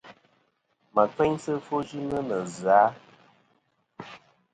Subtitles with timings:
[0.93, 2.81] Mà kfeynsɨ ɨfwoyɨnɨ nɨ zɨ-a?